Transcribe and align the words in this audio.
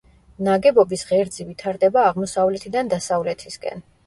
ნაგებობის 0.45 1.03
ღერძი 1.09 1.45
ვითარდება 1.49 2.07
აღმოსავლეთიდან 2.13 2.91
დასავლეთისკენ. 2.97 3.87